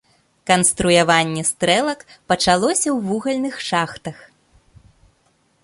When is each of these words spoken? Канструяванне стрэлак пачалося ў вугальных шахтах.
Канструяванне 0.49 1.43
стрэлак 1.49 1.99
пачалося 2.33 2.85
ў 2.95 3.13
вугальных 3.13 3.55
шахтах. 3.69 4.17